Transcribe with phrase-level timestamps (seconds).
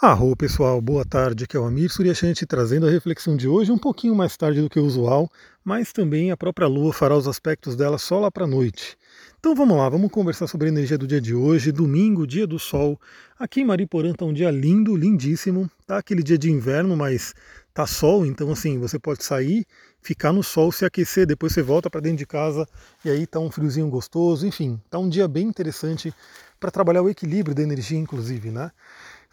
[0.00, 3.76] Arro pessoal, boa tarde, aqui é o Amir Suryashanti trazendo a reflexão de hoje um
[3.76, 5.28] pouquinho mais tarde do que o usual,
[5.64, 8.96] mas também a própria Lua fará os aspectos dela só lá para noite.
[9.40, 12.60] Então vamos lá, vamos conversar sobre a energia do dia de hoje, domingo, dia do
[12.60, 12.96] sol.
[13.40, 17.34] Aqui em Mariporã está um dia lindo, lindíssimo, tá aquele dia de inverno, mas
[17.74, 19.66] tá sol, então assim, você pode sair,
[20.00, 22.68] ficar no sol, se aquecer, depois você volta para dentro de casa
[23.04, 26.14] e aí tá um friozinho gostoso, enfim, tá um dia bem interessante
[26.60, 28.70] para trabalhar o equilíbrio da energia inclusive, né?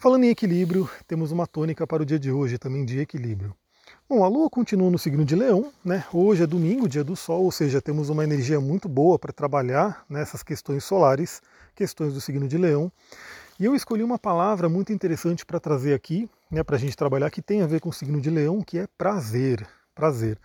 [0.05, 3.55] Falando em equilíbrio, temos uma tônica para o dia de hoje também de equilíbrio.
[4.07, 6.05] Bom, a Lua continua no signo de Leão, né?
[6.13, 10.05] Hoje é domingo, dia do Sol, ou seja, temos uma energia muito boa para trabalhar
[10.07, 11.41] nessas questões solares,
[11.73, 12.91] questões do signo de Leão.
[13.59, 17.31] E eu escolhi uma palavra muito interessante para trazer aqui, né, para a gente trabalhar,
[17.31, 19.67] que tem a ver com o signo de Leão, que é prazer.
[19.95, 20.37] Prazer.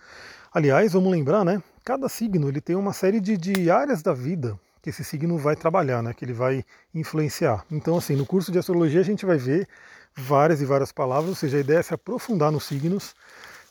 [0.54, 1.62] Aliás, vamos lembrar, né?
[1.84, 5.54] Cada signo ele tem uma série de, de áreas da vida que esse signo vai
[5.54, 7.64] trabalhar, né, que ele vai influenciar.
[7.70, 9.68] Então, assim, no curso de astrologia a gente vai ver
[10.16, 13.14] várias e várias palavras, ou seja, a ideia é se aprofundar nos signos.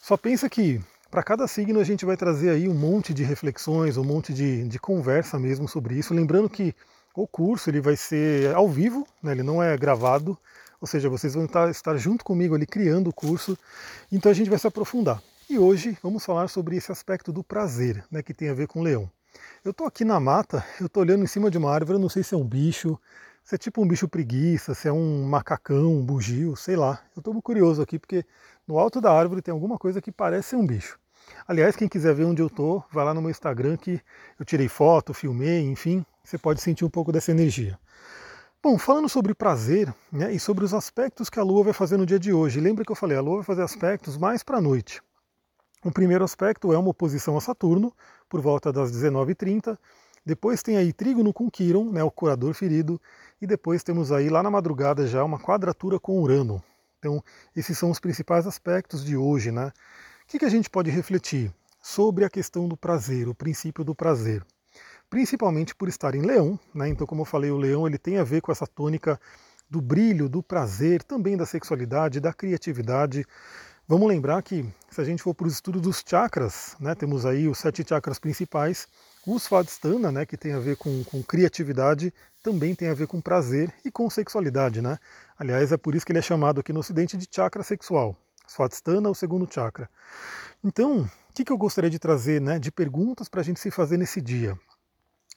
[0.01, 3.97] Só pensa que para cada signo a gente vai trazer aí um monte de reflexões,
[3.97, 6.13] um monte de, de conversa mesmo sobre isso.
[6.13, 6.75] Lembrando que
[7.15, 10.37] o curso ele vai ser ao vivo, né, ele não é gravado,
[10.79, 13.57] ou seja, vocês vão estar, estar junto comigo ali criando o curso,
[14.11, 15.21] então a gente vai se aprofundar.
[15.49, 18.79] E hoje vamos falar sobre esse aspecto do prazer, né, que tem a ver com
[18.79, 19.09] o leão.
[19.63, 22.09] Eu estou aqui na mata, eu estou olhando em cima de uma árvore, eu não
[22.09, 22.99] sei se é um bicho,
[23.43, 27.01] se é tipo um bicho preguiça, se é um macacão, um bugio, sei lá.
[27.15, 28.25] Eu estou curioso aqui porque
[28.67, 30.99] no alto da árvore tem alguma coisa que parece ser um bicho.
[31.47, 33.99] Aliás, quem quiser ver onde eu estou, vai lá no meu Instagram que
[34.39, 37.77] eu tirei foto, filmei, enfim, você pode sentir um pouco dessa energia.
[38.61, 42.05] Bom, falando sobre prazer né, e sobre os aspectos que a Lua vai fazer no
[42.05, 44.61] dia de hoje, lembra que eu falei, a Lua vai fazer aspectos mais para a
[44.61, 45.01] noite.
[45.81, 47.93] O primeiro aspecto é uma oposição a Saturno,
[48.29, 49.77] por volta das 19h30.
[50.25, 53.01] Depois tem aí Trígono com Quiron, né, o curador ferido.
[53.41, 56.63] E depois temos aí lá na madrugada já uma quadratura com Urano.
[56.99, 57.23] Então,
[57.55, 59.51] esses são os principais aspectos de hoje.
[59.51, 59.67] Né?
[59.67, 59.71] O
[60.27, 61.51] que, que a gente pode refletir?
[61.81, 64.45] Sobre a questão do prazer, o princípio do prazer.
[65.09, 66.89] Principalmente por estar em leão, né?
[66.89, 69.19] então como eu falei, o leão ele tem a ver com essa tônica
[69.69, 73.25] do brilho, do prazer, também da sexualidade, da criatividade.
[73.89, 77.47] Vamos lembrar que se a gente for para o estudo dos chakras, né, temos aí
[77.47, 78.87] os sete chakras principais,
[79.25, 82.13] o Svadhisthana, né, que tem a ver com, com, criatividade,
[82.43, 84.79] também tem a ver com prazer e com sexualidade.
[84.79, 84.99] Né?
[85.39, 88.15] Aliás, é por isso que ele é chamado aqui no Ocidente de chakra sexual.
[88.47, 89.89] Svadhisthana, o segundo chakra.
[90.63, 93.71] Então, o que, que eu gostaria de trazer né, de perguntas para a gente se
[93.71, 94.55] fazer nesse dia?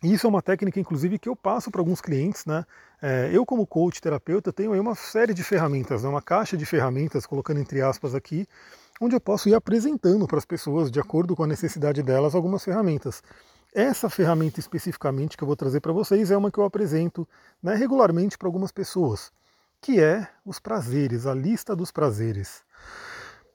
[0.02, 2.44] E isso é uma técnica, inclusive, que eu passo para alguns clientes.
[2.44, 2.64] Né?
[3.00, 6.08] É, eu, como coach terapeuta, tenho aí uma série de ferramentas, né?
[6.08, 8.46] uma caixa de ferramentas, colocando entre aspas aqui,
[9.00, 12.64] onde eu posso ir apresentando para as pessoas, de acordo com a necessidade delas, algumas
[12.64, 13.22] ferramentas.
[13.74, 17.26] Essa ferramenta especificamente que eu vou trazer para vocês é uma que eu apresento
[17.62, 19.32] né, regularmente para algumas pessoas,
[19.80, 22.62] que é os prazeres, a lista dos prazeres.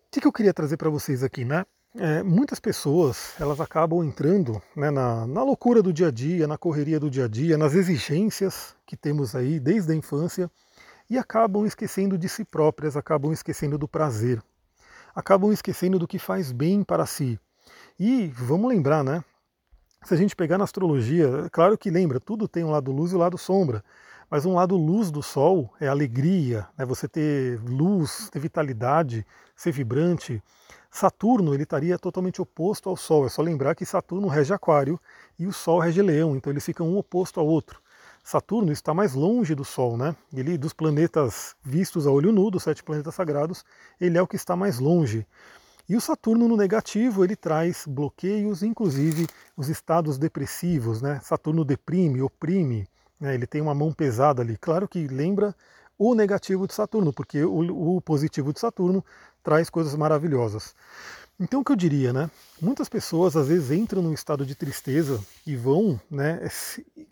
[0.07, 1.65] O que, que eu queria trazer para vocês aqui, né?
[1.99, 6.55] É, muitas pessoas elas acabam entrando né, na, na, loucura do dia a dia, na
[6.55, 10.51] correria do dia a dia, nas exigências que temos aí desde a infância
[11.09, 14.43] e acabam esquecendo de si próprias, acabam esquecendo do prazer,
[15.15, 17.39] acabam esquecendo do que faz bem para si.
[17.99, 19.23] E vamos lembrar, né?
[20.03, 23.15] Se a gente pegar na astrologia, claro que lembra, tudo tem um lado luz e
[23.15, 23.83] um lado sombra,
[24.29, 26.85] mas um lado luz do Sol é alegria, né?
[26.85, 30.43] você ter luz, ter vitalidade, ser vibrante.
[30.91, 33.25] Saturno ele estaria totalmente oposto ao Sol.
[33.25, 34.99] É só lembrar que Saturno rege Aquário
[35.39, 37.81] e o Sol rege Leão, então eles ficam um oposto ao outro.
[38.23, 40.13] Saturno está mais longe do Sol, né?
[40.33, 43.63] Ele dos planetas vistos a olho nu, dos sete planetas sagrados,
[44.01, 45.25] ele é o que está mais longe.
[45.87, 51.21] E o Saturno no negativo ele traz bloqueios, inclusive os estados depressivos, né?
[51.23, 52.85] Saturno deprime, oprime,
[53.19, 53.33] né?
[53.33, 54.57] ele tem uma mão pesada ali.
[54.57, 55.55] Claro que lembra
[55.97, 59.03] o negativo de Saturno, porque o, o positivo de Saturno
[59.43, 60.75] traz coisas maravilhosas.
[61.39, 62.31] Então o que eu diria, né?
[62.59, 66.41] Muitas pessoas às vezes entram num estado de tristeza e vão, né,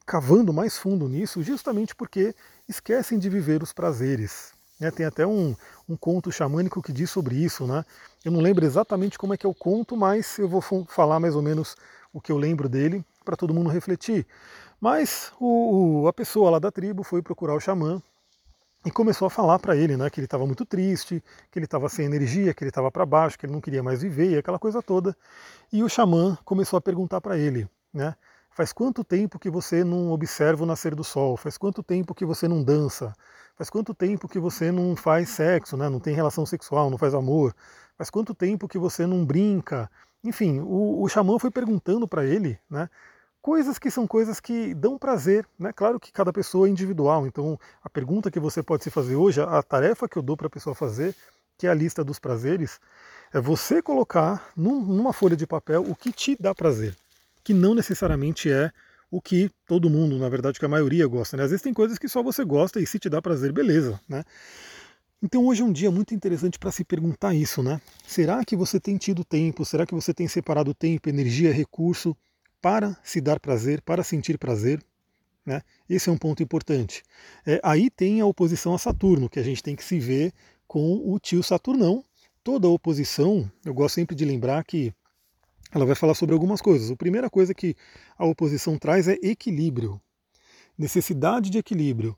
[0.04, 2.34] cavando mais fundo nisso, justamente porque
[2.68, 4.52] esquecem de viver os prazeres.
[4.80, 4.90] Né?
[4.90, 5.56] Tem até um,
[5.88, 7.86] um conto xamânico que diz sobre isso, né?
[8.24, 11.36] Eu não lembro exatamente como é que é o conto, mas eu vou falar mais
[11.36, 11.76] ou menos
[12.12, 14.26] o que eu lembro dele para todo mundo refletir.
[14.86, 18.00] Mas o, a pessoa lá da tribo foi procurar o xamã
[18.86, 21.90] e começou a falar para ele né, que ele estava muito triste, que ele estava
[21.90, 24.60] sem energia, que ele estava para baixo, que ele não queria mais viver, e aquela
[24.60, 25.18] coisa toda.
[25.74, 28.14] E o xamã começou a perguntar para ele, né,
[28.52, 31.36] faz quanto tempo que você não observa o nascer do sol?
[31.36, 33.12] Faz quanto tempo que você não dança?
[33.56, 37.16] Faz quanto tempo que você não faz sexo, né, não tem relação sexual, não faz
[37.16, 37.56] amor?
[37.98, 39.90] Faz quanto tempo que você não brinca?
[40.24, 42.88] Enfim, o, o xamã foi perguntando para ele, né,
[43.46, 45.72] coisas que são coisas que dão prazer, né?
[45.72, 49.40] Claro que cada pessoa é individual, então a pergunta que você pode se fazer hoje,
[49.40, 51.14] a tarefa que eu dou para a pessoa fazer,
[51.56, 52.80] que é a lista dos prazeres,
[53.32, 56.96] é você colocar num, numa folha de papel o que te dá prazer,
[57.44, 58.72] que não necessariamente é
[59.12, 61.38] o que todo mundo, na verdade, que a maioria gosta.
[61.38, 61.44] Né?
[61.44, 64.02] Às vezes tem coisas que só você gosta e se te dá prazer, beleza.
[64.10, 64.24] Né?
[65.22, 67.80] Então hoje é um dia muito interessante para se perguntar isso, né?
[68.08, 69.64] Será que você tem tido tempo?
[69.64, 72.18] Será que você tem separado tempo, energia, recurso
[72.66, 74.84] para se dar prazer, para sentir prazer?
[75.46, 75.62] Né?
[75.88, 77.04] Esse é um ponto importante.
[77.46, 80.34] É, aí tem a oposição a Saturno, que a gente tem que se ver
[80.68, 82.04] com o tio Saturnão.
[82.44, 84.92] Toda oposição, eu gosto sempre de lembrar que
[85.72, 86.90] ela vai falar sobre algumas coisas.
[86.90, 87.76] A primeira coisa que
[88.18, 90.02] a oposição traz é equilíbrio,
[90.76, 92.18] necessidade de equilíbrio.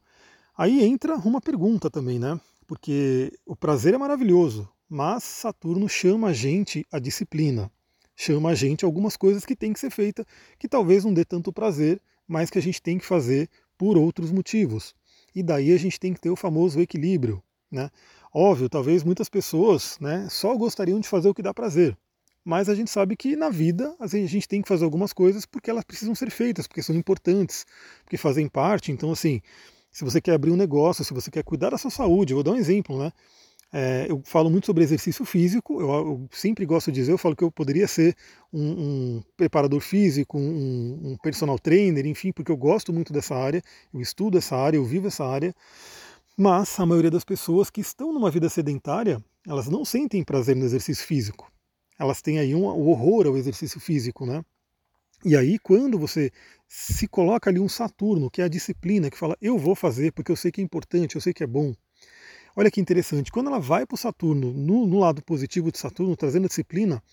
[0.57, 2.39] Aí entra uma pergunta também, né?
[2.65, 7.69] Porque o prazer é maravilhoso, mas Saturno chama a gente à disciplina,
[8.17, 10.25] chama a gente algumas coisas que tem que ser feita,
[10.59, 14.31] que talvez não dê tanto prazer, mas que a gente tem que fazer por outros
[14.31, 14.93] motivos.
[15.33, 17.41] E daí a gente tem que ter o famoso equilíbrio,
[17.71, 17.89] né?
[18.33, 21.95] Óbvio, talvez muitas pessoas né, só gostariam de fazer o que dá prazer
[22.47, 25.69] mas a gente sabe que na vida a gente tem que fazer algumas coisas porque
[25.69, 27.65] elas precisam ser feitas, porque são importantes,
[28.05, 28.89] porque fazem parte.
[28.89, 29.41] Então, assim,
[29.91, 32.51] se você quer abrir um negócio, se você quer cuidar da sua saúde, vou dar
[32.51, 33.11] um exemplo, né?
[33.73, 37.35] É, eu falo muito sobre exercício físico, eu, eu, sempre gosto de dizer, eu falo
[37.35, 38.15] que eu poderia ser
[38.51, 43.61] um, um preparador físico, um, um, personal trainer, enfim, porque eu gosto muito dessa área,
[43.93, 45.53] eu estudo essa área, eu vivo essa área,
[46.37, 50.63] mas a maioria das pessoas que estão numa vida sedentária, elas não sentem prazer no
[50.63, 51.51] exercício físico
[51.97, 54.43] elas têm aí um, o horror ao exercício físico, né?
[55.25, 56.31] E aí, quando você
[56.67, 60.31] se coloca ali um Saturno, que é a disciplina, que fala, eu vou fazer porque
[60.31, 61.73] eu sei que é importante, eu sei que é bom.
[62.59, 66.15] Olha que interessante, quando ela vai para o Saturno, no, no, lado positivo de Saturno,
[66.15, 67.03] trazendo a disciplina,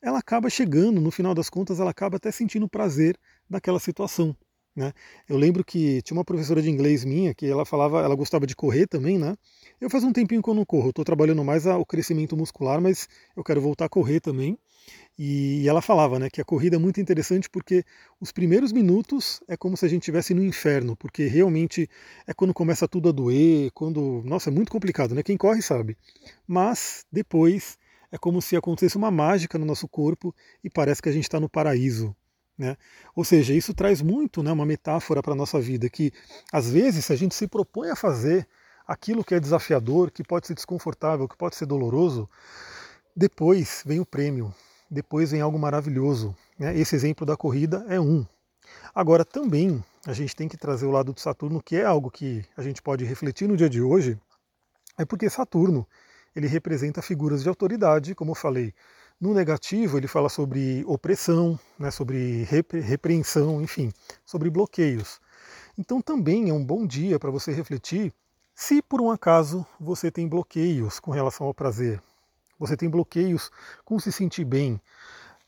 [0.00, 3.18] ela acaba chegando, no final das contas, ela acaba até sentindo prazer
[3.50, 4.36] daquela situação.
[4.76, 4.92] Né?
[5.28, 8.54] Eu lembro que tinha uma professora de inglês minha que ela falava, ela gostava de
[8.54, 9.36] correr também, né?
[9.80, 13.08] Eu faz um tempinho que eu não corro, estou trabalhando mais o crescimento muscular, mas
[13.36, 14.56] eu quero voltar a correr também.
[15.18, 17.84] E ela falava, né, que a corrida é muito interessante porque
[18.20, 21.88] os primeiros minutos é como se a gente estivesse no inferno, porque realmente
[22.26, 25.22] é quando começa tudo a doer, quando, nossa, é muito complicado, né?
[25.22, 25.98] Quem corre sabe.
[26.46, 27.78] Mas depois
[28.10, 31.38] é como se acontecesse uma mágica no nosso corpo e parece que a gente está
[31.38, 32.16] no paraíso,
[32.56, 32.76] né?
[33.14, 36.10] Ou seja, isso traz muito né, uma metáfora para a nossa vida, que
[36.50, 38.48] às vezes se a gente se propõe a fazer
[38.86, 42.28] aquilo que é desafiador, que pode ser desconfortável, que pode ser doloroso,
[43.14, 44.54] depois vem o prêmio,
[44.92, 46.36] depois vem algo maravilhoso.
[46.58, 46.78] Né?
[46.78, 48.26] Esse exemplo da corrida é um.
[48.94, 52.44] Agora também a gente tem que trazer o lado de Saturno, que é algo que
[52.56, 54.20] a gente pode refletir no dia de hoje,
[54.98, 55.86] é porque Saturno
[56.36, 58.74] ele representa figuras de autoridade, como eu falei,
[59.20, 63.92] no negativo, ele fala sobre opressão, né, sobre repre repreensão, enfim,
[64.24, 65.20] sobre bloqueios.
[65.78, 68.12] Então também é um bom dia para você refletir
[68.54, 72.02] se por um acaso você tem bloqueios com relação ao prazer,
[72.62, 73.50] você tem bloqueios
[73.84, 74.80] com se sentir bem.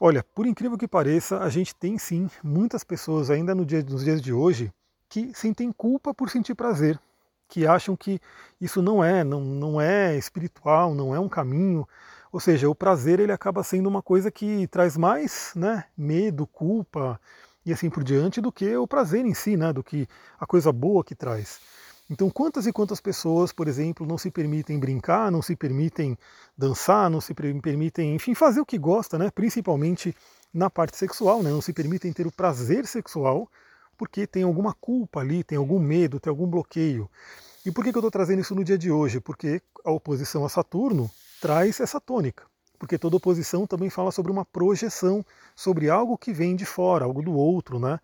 [0.01, 4.03] Olha, por incrível que pareça, a gente tem sim muitas pessoas ainda no dia, nos
[4.03, 4.73] dias de hoje
[5.09, 6.99] que sentem culpa por sentir prazer,
[7.49, 8.21] que acham que
[8.61, 11.87] isso não é, não, não é espiritual, não é um caminho,
[12.33, 17.21] ou seja, o prazer ele acaba sendo uma coisa que traz mais né, medo, culpa
[17.65, 20.09] e assim por diante do que o prazer em si, né, do que
[20.41, 21.61] a coisa boa que traz.
[22.15, 26.17] Então, quantas e quantas pessoas, por exemplo, não se permitem brincar, não se permitem
[26.57, 30.15] dançar, não se permitem, enfim, fazer o que gosta, né, principalmente
[30.53, 33.51] na parte sexual, né, não se permitem ter o prazer sexual
[33.99, 37.11] porque tem alguma culpa ali, tem algum medo, tem algum bloqueio.
[37.67, 39.19] E por que, que eu estou trazendo isso no dia de hoje?
[39.19, 42.45] Porque a oposição a Saturno traz essa tônica,
[42.79, 47.23] porque toda oposição também fala sobre uma projeção, sobre algo que vem de fora, algo
[47.23, 47.99] do outro, né?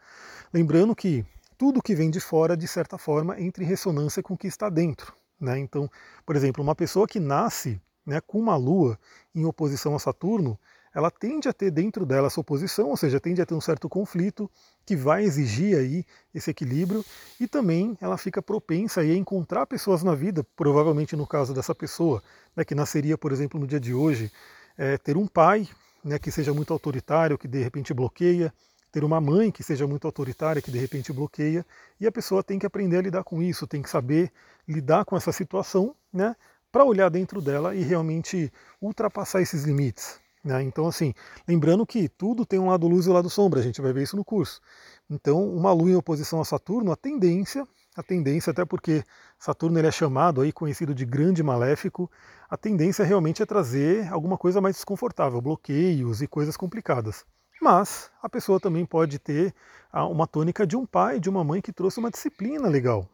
[0.52, 1.24] Lembrando que
[1.60, 4.70] tudo que vem de fora, de certa forma, entra em ressonância com o que está
[4.70, 5.12] dentro.
[5.38, 5.58] Né?
[5.58, 5.90] Então,
[6.24, 8.98] por exemplo, uma pessoa que nasce né, com uma lua
[9.34, 10.58] em oposição a Saturno,
[10.94, 13.90] ela tende a ter dentro dela essa oposição, ou seja, tende a ter um certo
[13.90, 14.50] conflito
[14.86, 16.02] que vai exigir aí
[16.34, 17.04] esse equilíbrio
[17.38, 22.22] e também ela fica propensa a encontrar pessoas na vida, provavelmente no caso dessa pessoa,
[22.56, 24.32] né, que nasceria, por exemplo, no dia de hoje,
[24.78, 25.68] é, ter um pai
[26.02, 28.50] né, que seja muito autoritário, que de repente bloqueia,
[28.90, 31.64] ter uma mãe que seja muito autoritária, que de repente bloqueia,
[32.00, 34.32] e a pessoa tem que aprender a lidar com isso, tem que saber
[34.66, 36.34] lidar com essa situação, né,
[36.70, 40.20] para olhar dentro dela e realmente ultrapassar esses limites.
[40.42, 40.62] Né?
[40.62, 41.12] Então, assim,
[41.46, 44.02] lembrando que tudo tem um lado luz e um lado sombra, a gente vai ver
[44.02, 44.60] isso no curso.
[45.08, 47.66] Então, uma lua em oposição a Saturno, a tendência,
[47.96, 49.04] a tendência, até porque
[49.38, 52.10] Saturno ele é chamado aí, conhecido de grande maléfico,
[52.48, 57.24] a tendência realmente é trazer alguma coisa mais desconfortável, bloqueios e coisas complicadas.
[57.60, 59.54] Mas a pessoa também pode ter
[59.92, 63.08] uma tônica de um pai, de uma mãe que trouxe uma disciplina legal.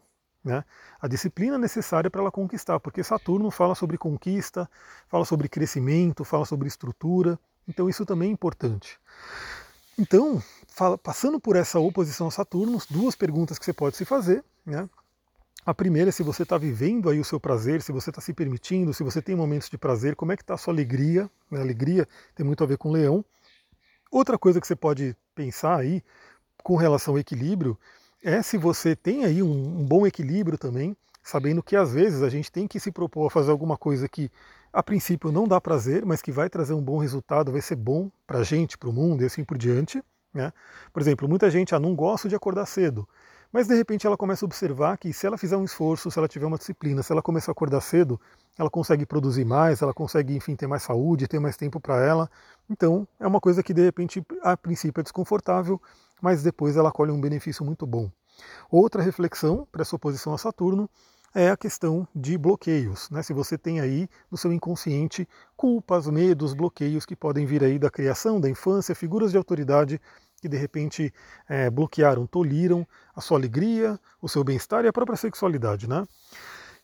[0.45, 0.65] Né?
[1.01, 4.71] A disciplina necessária para ela conquistar, porque Saturno fala sobre conquista,
[5.09, 7.37] fala sobre crescimento, fala sobre estrutura,
[7.67, 9.01] então isso também é importante.
[9.99, 10.41] Então,
[11.03, 14.45] passando por essa oposição a Saturno, duas perguntas que você pode se fazer.
[14.65, 14.89] Né?
[15.65, 18.33] A primeira é se você está vivendo aí o seu prazer, se você está se
[18.33, 21.29] permitindo, se você tem momentos de prazer, como é que está a sua alegria?
[21.51, 21.61] Né?
[21.61, 23.25] Alegria tem muito a ver com leão.
[24.11, 26.03] Outra coisa que você pode pensar aí
[26.63, 27.79] com relação ao equilíbrio
[28.23, 32.29] é se você tem aí um, um bom equilíbrio também, sabendo que às vezes a
[32.29, 34.31] gente tem que se propor a fazer alguma coisa que
[34.73, 38.11] a princípio não dá prazer, mas que vai trazer um bom resultado, vai ser bom
[38.27, 40.03] para a gente, para o mundo e assim por diante.
[40.35, 40.53] Né?
[40.93, 43.09] Por exemplo, muita gente ah, não gosta de acordar cedo.
[43.57, 46.29] Mas de repente ela começa a observar que se ela fizer um esforço, se ela
[46.29, 48.21] tiver uma disciplina, se ela começar a acordar cedo,
[48.59, 52.31] ela consegue produzir mais, ela consegue, enfim, ter mais saúde, ter mais tempo para ela.
[52.69, 55.81] Então, é uma coisa que de repente a princípio é desconfortável,
[56.21, 58.11] mas depois ela colhe um benefício muito bom.
[58.71, 60.87] Outra reflexão para essa oposição a Saturno
[61.35, 63.09] é a questão de bloqueios.
[63.09, 63.23] Né?
[63.23, 67.89] Se você tem aí no seu inconsciente culpas, medos, bloqueios que podem vir aí da
[67.89, 69.99] criação, da infância, figuras de autoridade
[70.41, 71.13] que de repente
[71.49, 75.89] é, bloquearam, tolhiram a sua alegria, o seu bem-estar e a própria sexualidade.
[75.89, 76.07] Né?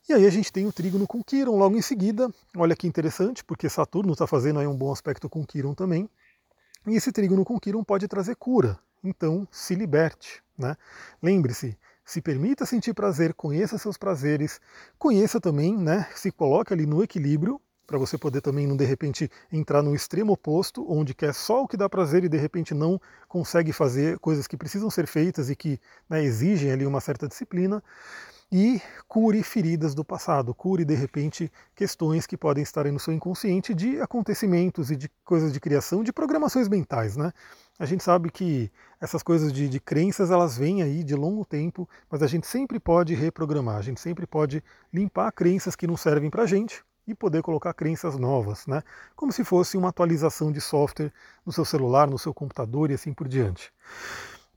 [0.09, 2.33] E aí a gente tem o trígono com Quiron logo em seguida.
[2.57, 6.09] Olha que interessante, porque Saturno está fazendo aí um bom aspecto com Quiron também.
[6.87, 8.79] E esse trígono com Quiron pode trazer cura.
[9.05, 10.43] Então, se liberte.
[10.59, 10.77] Né?
[11.23, 14.61] Lembre-se, se permita sentir prazer, conheça seus prazeres,
[14.99, 17.61] conheça também, né, se coloque ali no equilíbrio,
[17.93, 21.69] para você poder também não de repente entrar no extremo oposto, onde quer só o
[21.69, 25.55] que dá prazer e de repente não consegue fazer coisas que precisam ser feitas e
[25.55, 27.85] que né, exigem ali uma certa disciplina.
[28.51, 33.13] E cure feridas do passado, cure de repente questões que podem estar aí no seu
[33.13, 37.31] inconsciente de acontecimentos e de coisas de criação, de programações mentais, né?
[37.79, 41.87] A gente sabe que essas coisas de, de crenças elas vêm aí de longo tempo,
[42.11, 46.31] mas a gente sempre pode reprogramar, a gente sempre pode limpar crenças que não servem
[46.31, 48.83] para gente e poder colocar crenças novas, né?
[49.17, 51.13] como se fosse uma atualização de software
[51.45, 53.73] no seu celular, no seu computador e assim por diante.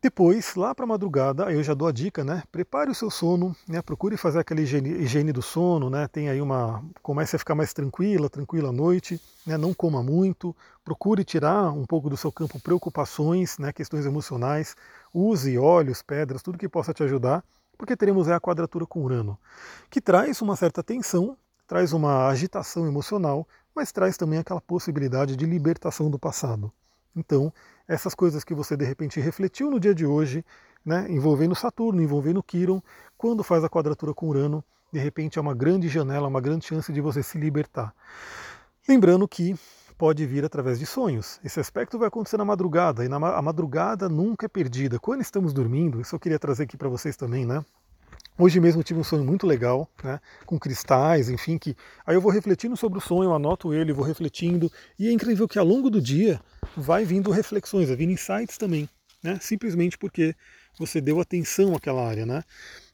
[0.05, 2.43] Depois, lá para madrugada, eu já dou a dica, né?
[2.51, 3.81] Prepare o seu sono, né?
[3.81, 6.07] Procure fazer aquela higiene, higiene, do sono, né?
[6.07, 6.83] Tem aí uma.
[7.01, 9.57] Comece a ficar mais tranquila, tranquila à noite, né?
[9.57, 10.55] Não coma muito.
[10.83, 13.73] Procure tirar um pouco do seu campo preocupações, né?
[13.73, 14.75] Questões emocionais.
[15.11, 17.43] Use óleos, pedras, tudo que possa te ajudar,
[17.75, 19.39] porque teremos aí a quadratura com Urano,
[19.89, 21.35] que traz uma certa tensão
[21.67, 26.71] traz uma agitação emocional, mas traz também aquela possibilidade de libertação do passado.
[27.15, 27.51] Então,
[27.87, 30.45] essas coisas que você de repente refletiu no dia de hoje,
[30.85, 32.81] né, envolvendo Saturno, envolvendo Quiron,
[33.17, 36.91] quando faz a quadratura com Urano, de repente é uma grande janela, uma grande chance
[36.91, 37.93] de você se libertar.
[38.87, 39.55] Lembrando que
[39.97, 41.39] pode vir através de sonhos.
[41.43, 44.99] Esse aspecto vai acontecer na madrugada, e na, a madrugada nunca é perdida.
[44.99, 47.63] Quando estamos dormindo, isso eu queria trazer aqui para vocês também, né?
[48.37, 51.73] Hoje mesmo tive um sonho muito legal, né, com cristais, enfim, que
[52.05, 55.57] aí eu vou refletindo sobre o sonho, anoto ele, vou refletindo, e é incrível que
[55.57, 56.41] ao longo do dia
[56.75, 58.89] vai vindo reflexões, vai vindo insights também,
[59.23, 60.35] né, simplesmente porque
[60.77, 62.43] você deu atenção àquela área, né.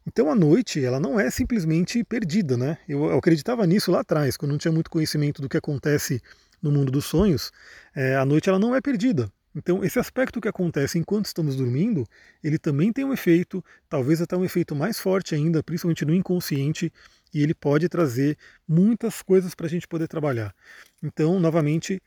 [0.06, 4.38] Então a noite, ela não é simplesmente perdida, né, eu, eu acreditava nisso lá atrás,
[4.38, 6.22] quando não tinha muito conhecimento do que acontece
[6.62, 7.52] no mundo dos sonhos,
[7.96, 12.06] é, a noite ela não é perdida, então, esse aspecto que acontece enquanto estamos dormindo,
[12.44, 16.92] ele também tem um efeito, talvez até um efeito mais forte ainda, principalmente no inconsciente,
[17.34, 20.56] e ele pode trazer muitas coisas para a gente poder trabalhar.
[21.04, 22.02] Então, novamente,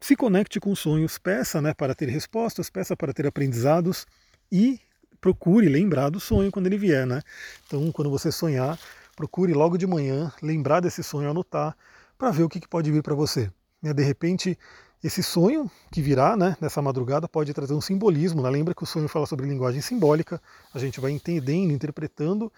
[0.00, 4.04] se conecte com sonhos, peça né, para ter respostas, peça para ter aprendizados
[4.50, 4.80] e
[5.20, 7.06] procure lembrar do sonho quando ele vier.
[7.06, 7.20] Né?
[7.66, 8.78] Então, quando você sonhar,
[9.14, 11.76] procure logo de manhã lembrar desse sonho, anotar,
[12.16, 13.50] para ver o que, que pode vir para você.
[13.80, 14.58] De repente,
[15.02, 18.42] esse sonho que virá né, nessa madrugada pode trazer um simbolismo.
[18.42, 18.50] Né?
[18.50, 20.40] Lembra que o sonho fala sobre linguagem simbólica,
[20.74, 22.52] a gente vai entendendo, interpretando,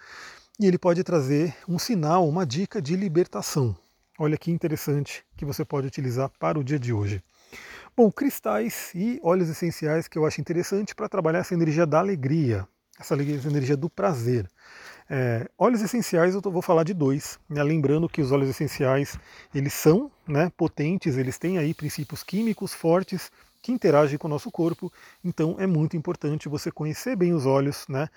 [0.59, 3.75] e ele pode trazer um sinal, uma dica de libertação.
[4.17, 7.23] Olha que interessante que você pode utilizar para o dia de hoje.
[7.95, 12.67] Bom, cristais e óleos essenciais que eu acho interessante para trabalhar essa energia da alegria,
[12.99, 14.49] essa energia do prazer.
[15.13, 17.61] É, óleos essenciais eu vou falar de dois, né?
[17.61, 19.19] lembrando que os óleos essenciais
[19.53, 23.29] eles são né, potentes, eles têm aí princípios químicos fortes
[23.61, 24.89] que interagem com o nosso corpo,
[25.21, 28.07] então é muito importante você conhecer bem os óleos, né,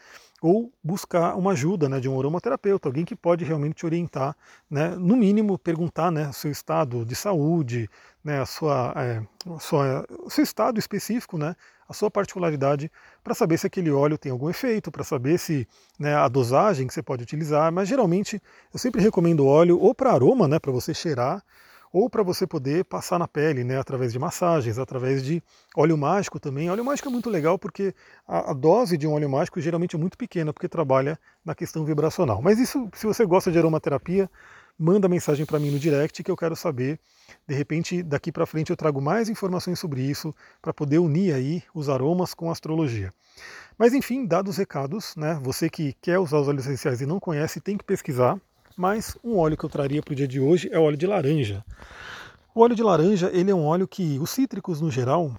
[0.40, 4.36] ou buscar uma ajuda né, de um aromaterapeuta, alguém que pode realmente te orientar,
[4.70, 7.90] né, no mínimo perguntar né, seu estado de saúde,
[8.22, 11.56] né, a sua, é, a sua, seu estado específico, né,
[11.88, 12.90] a sua particularidade,
[13.22, 15.66] para saber se aquele óleo tem algum efeito, para saber se
[15.98, 17.72] né, a dosagem que você pode utilizar.
[17.72, 18.40] Mas geralmente
[18.72, 21.42] eu sempre recomendo óleo ou para aroma, né, para você cheirar,
[21.92, 25.40] ou para você poder passar na pele, né, através de massagens, através de
[25.76, 26.68] óleo mágico também.
[26.68, 27.94] Óleo mágico é muito legal porque
[28.26, 31.84] a, a dose de um óleo mágico geralmente é muito pequena, porque trabalha na questão
[31.84, 32.42] vibracional.
[32.42, 34.28] Mas isso, se você gosta de aromaterapia,
[34.78, 36.98] manda mensagem para mim no direct que eu quero saber.
[37.46, 41.62] De repente, daqui para frente eu trago mais informações sobre isso para poder unir aí
[41.74, 43.12] os aromas com a astrologia.
[43.78, 45.38] Mas enfim, dados os recados, né?
[45.42, 48.40] Você que quer usar os óleos essenciais e não conhece, tem que pesquisar.
[48.76, 51.06] Mas um óleo que eu traria para o dia de hoje é o óleo de
[51.06, 51.64] laranja.
[52.54, 55.34] O óleo de laranja ele é um óleo que os cítricos no geral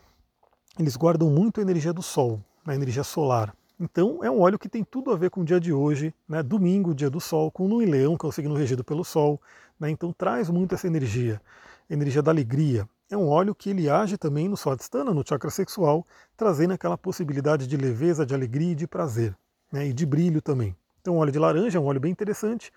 [0.78, 3.56] eles guardam muito a energia do sol, a energia solar.
[3.80, 6.42] Então é um óleo que tem tudo a ver com o dia de hoje, né?
[6.42, 9.42] domingo, dia do sol, com o leão, que é o signo regido pelo sol.
[9.80, 9.90] Né?
[9.90, 11.42] Então traz muito essa energia,
[11.90, 12.88] energia da alegria.
[13.10, 17.68] É um óleo que ele age também no Swadhisthana, no chakra sexual, trazendo aquela possibilidade
[17.68, 19.36] de leveza, de alegria e de prazer,
[19.72, 19.88] né?
[19.88, 20.76] e de brilho também.
[21.02, 22.72] Então o óleo de laranja é um óleo bem interessante.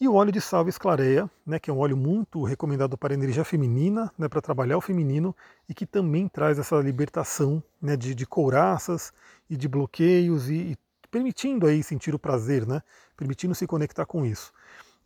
[0.00, 3.44] E o óleo de salve esclareia, né, que é um óleo muito recomendado para energia
[3.44, 5.36] feminina, né, para trabalhar o feminino,
[5.68, 9.12] e que também traz essa libertação né, de, de couraças
[9.50, 10.76] e de bloqueios, e, e,
[11.10, 12.82] permitindo aí sentir o prazer, né,
[13.14, 14.54] permitindo se conectar com isso.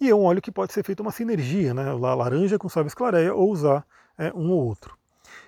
[0.00, 3.34] E é um óleo que pode ser feito uma sinergia, né, laranja com salve esclareia,
[3.34, 3.84] ou usar
[4.16, 4.96] é, um ou outro.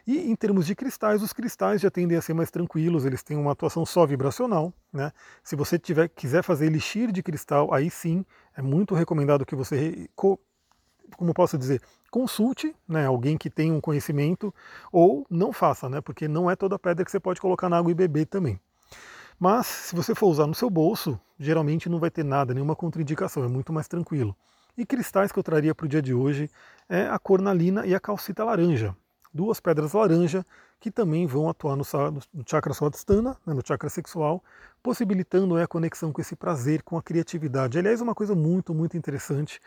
[0.06, 3.36] E em termos de cristais, os cristais já tendem a ser mais tranquilos, eles têm
[3.36, 4.72] uma atuação só vibracional.
[4.92, 5.12] Né?
[5.42, 8.24] Se você tiver, quiser fazer elixir de cristal, aí sim
[8.56, 14.54] é muito recomendado que você, como posso dizer, consulte né, alguém que tem um conhecimento
[14.92, 17.90] ou não faça, né, porque não é toda pedra que você pode colocar na água
[17.90, 18.60] e beber também.
[19.38, 23.44] Mas se você for usar no seu bolso, geralmente não vai ter nada, nenhuma contraindicação,
[23.44, 24.34] é muito mais tranquilo.
[24.78, 26.50] E cristais que eu traria para o dia de hoje
[26.88, 28.96] é a cornalina e a calcita laranja
[29.36, 30.44] duas pedras laranja
[30.80, 31.84] que também vão atuar no,
[32.34, 34.42] no chakra swadhisthana, né, no chakra sexual,
[34.82, 37.78] possibilitando né, a conexão com esse prazer, com a criatividade.
[37.78, 39.60] Aliás, uma coisa muito, muito interessante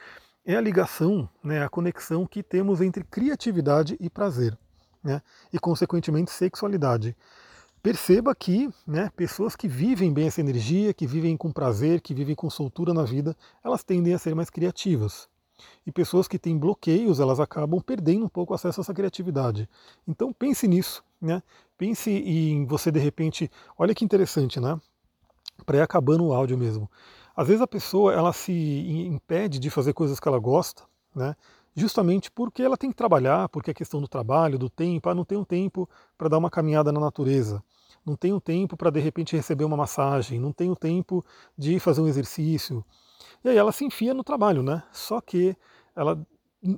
[0.46, 4.58] é a ligação, né, a conexão que temos entre criatividade e prazer,
[5.04, 5.22] né,
[5.54, 7.16] e consequentemente sexualidade.
[7.82, 12.36] Perceba que né, pessoas que vivem bem essa energia, que vivem com prazer, que vivem
[12.36, 15.30] com soltura na vida, elas tendem a ser mais criativas.
[15.86, 19.70] E pessoas que têm bloqueios, elas acabam perdendo um pouco o acesso a essa criatividade.
[20.08, 21.42] Então pense nisso, né?
[21.78, 24.80] Pense em você de repente, olha que interessante, né?
[25.66, 26.90] Para acabando o áudio mesmo.
[27.36, 30.84] Às vezes a pessoa ela se impede de fazer coisas que ela gosta,
[31.16, 31.36] né?
[31.76, 35.24] Justamente porque ela tem que trabalhar, porque é questão do trabalho, do tempo, ah, não
[35.24, 37.64] tem um tempo para dar uma caminhada na natureza
[38.06, 41.24] não tenho tempo para de repente receber uma massagem, não tenho tempo
[41.58, 42.84] de fazer um exercício,
[43.44, 44.84] e aí ela se enfia no trabalho, né?
[44.92, 45.56] Só que
[45.96, 46.26] ela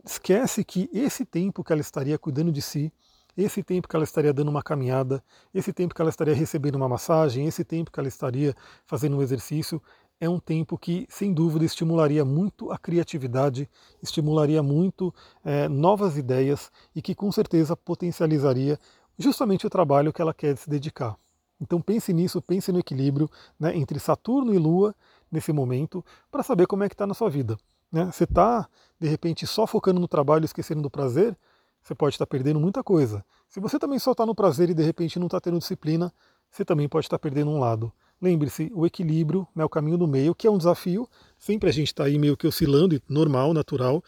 [0.06, 2.92] esquece que esse tempo que ela estaria cuidando de si,
[3.36, 5.24] esse tempo que ela estaria dando uma caminhada,
[5.54, 9.22] esse tempo que ela estaria recebendo uma massagem, esse tempo que ela estaria fazendo um
[9.22, 9.82] exercício,
[10.20, 13.68] é um tempo que, sem dúvida, estimularia muito a criatividade,
[14.04, 18.80] estimularia muito é, novas ideias e que, com certeza, potencializaria
[19.18, 21.18] justamente o trabalho que ela quer se dedicar.
[21.60, 24.96] Então pense nisso, pense no equilíbrio né, entre Saturno e Lua
[25.32, 27.58] nesse momento para saber como é que está na sua vida.
[27.92, 28.06] Né?
[28.12, 28.68] Você está,
[29.00, 31.38] de repente, só focando no trabalho e esquecendo do prazer,
[31.84, 33.26] você pode estar tá perdendo muita coisa.
[33.50, 36.14] Se você também só está no prazer e de repente não está tendo disciplina,
[36.50, 37.92] você também pode estar tá perdendo um lado.
[38.22, 41.88] Lembre-se, o equilíbrio, né, o caminho do meio, que é um desafio, sempre a gente
[41.88, 44.04] está aí meio que oscilando, normal, natural,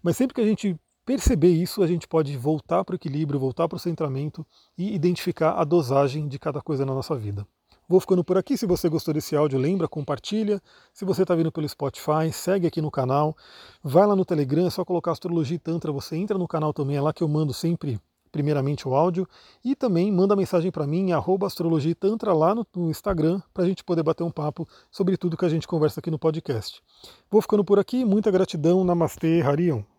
[0.00, 3.68] mas sempre que a gente perceber isso, a gente pode voltar para o equilíbrio, voltar
[3.68, 4.46] para o centramento
[4.78, 7.46] e identificar a dosagem de cada coisa na nossa vida.
[7.88, 8.56] Vou ficando por aqui.
[8.56, 10.60] Se você gostou desse áudio, lembra, compartilha.
[10.92, 13.36] Se você está vindo pelo Spotify, segue aqui no canal.
[13.82, 15.92] Vai lá no Telegram, é só colocar Astrologia e Tantra.
[15.92, 18.00] Você entra no canal também, é lá que eu mando sempre,
[18.32, 19.28] primeiramente, o áudio.
[19.64, 23.62] E também manda mensagem para mim, arroba Astrologia e Tantra, lá no, no Instagram, para
[23.62, 26.82] a gente poder bater um papo sobre tudo que a gente conversa aqui no podcast.
[27.30, 28.04] Vou ficando por aqui.
[28.04, 28.82] Muita gratidão.
[28.82, 29.95] Namastê, Harion.